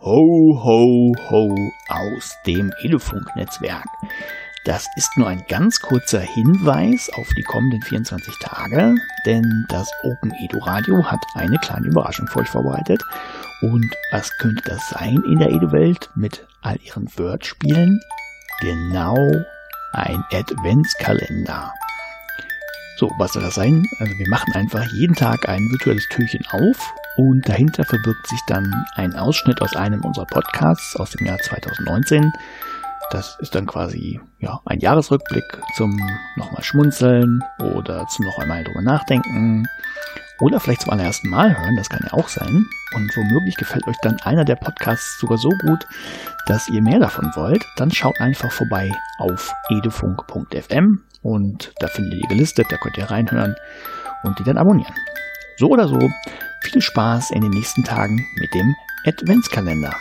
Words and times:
Ho, 0.00 0.60
ho, 0.62 1.12
ho 1.28 1.56
aus 1.88 2.36
dem 2.46 2.72
Elefunk-Netzwerk. 2.82 3.84
Das 4.64 4.86
ist 4.94 5.10
nur 5.16 5.26
ein 5.26 5.42
ganz 5.48 5.80
kurzer 5.80 6.20
Hinweis 6.20 7.10
auf 7.16 7.28
die 7.36 7.42
kommenden 7.42 7.82
24 7.82 8.32
Tage, 8.38 8.94
denn 9.26 9.66
das 9.68 9.90
Open 10.04 10.32
Edu 10.40 10.58
Radio 10.60 11.04
hat 11.04 11.18
eine 11.34 11.58
kleine 11.58 11.88
Überraschung 11.88 12.28
für 12.28 12.40
euch 12.40 12.48
vorbereitet. 12.48 13.02
Und 13.60 13.92
was 14.12 14.30
könnte 14.38 14.62
das 14.66 14.88
sein 14.90 15.20
in 15.32 15.40
der 15.40 15.50
Edu-Welt 15.50 16.10
mit 16.14 16.46
all 16.62 16.78
ihren 16.84 17.08
Wordspielen? 17.18 18.00
Genau 18.60 19.16
ein 19.94 20.22
Adventskalender. 20.32 21.72
So, 22.98 23.10
was 23.18 23.32
soll 23.32 23.42
das 23.42 23.56
sein? 23.56 23.84
Also 23.98 24.12
wir 24.16 24.28
machen 24.28 24.52
einfach 24.54 24.86
jeden 24.92 25.16
Tag 25.16 25.48
ein 25.48 25.68
virtuelles 25.72 26.06
Türchen 26.08 26.44
auf 26.52 26.94
und 27.18 27.48
dahinter 27.48 27.84
verbirgt 27.84 28.28
sich 28.28 28.40
dann 28.46 28.72
ein 28.94 29.16
Ausschnitt 29.16 29.60
aus 29.60 29.74
einem 29.74 30.04
unserer 30.04 30.26
Podcasts 30.26 30.94
aus 30.94 31.10
dem 31.10 31.26
Jahr 31.26 31.38
2019. 31.38 32.32
Das 33.10 33.36
ist 33.40 33.56
dann 33.56 33.66
quasi 33.66 34.20
ja, 34.38 34.60
ein 34.66 34.78
Jahresrückblick 34.78 35.60
zum 35.76 35.96
nochmal 36.36 36.62
schmunzeln 36.62 37.42
oder 37.58 38.06
zum 38.06 38.24
noch 38.24 38.38
einmal 38.38 38.62
drüber 38.62 38.82
nachdenken 38.82 39.66
oder 40.38 40.60
vielleicht 40.60 40.82
zum 40.82 40.92
allerersten 40.92 41.28
Mal 41.28 41.58
hören, 41.58 41.74
das 41.76 41.88
kann 41.88 42.02
ja 42.04 42.12
auch 42.12 42.28
sein. 42.28 42.64
Und 42.94 43.16
womöglich 43.16 43.56
gefällt 43.56 43.88
euch 43.88 43.96
dann 44.02 44.20
einer 44.20 44.44
der 44.44 44.54
Podcasts 44.54 45.18
sogar 45.18 45.38
so 45.38 45.50
gut, 45.66 45.88
dass 46.46 46.68
ihr 46.68 46.80
mehr 46.80 47.00
davon 47.00 47.32
wollt, 47.34 47.64
dann 47.78 47.90
schaut 47.90 48.20
einfach 48.20 48.52
vorbei 48.52 48.92
auf 49.18 49.52
edufunk.fm 49.70 51.00
und 51.22 51.72
da 51.80 51.88
findet 51.88 52.20
ihr 52.20 52.28
gelistet, 52.28 52.66
da 52.70 52.76
könnt 52.76 52.96
ihr 52.96 53.10
reinhören 53.10 53.56
und 54.22 54.38
die 54.38 54.44
dann 54.44 54.56
abonnieren. 54.56 54.94
So 55.56 55.70
oder 55.70 55.88
so, 55.88 55.98
viel 56.62 56.80
Spaß 56.80 57.30
in 57.30 57.42
den 57.42 57.50
nächsten 57.50 57.84
Tagen 57.84 58.26
mit 58.38 58.54
dem 58.54 58.74
Adventskalender. 59.04 59.94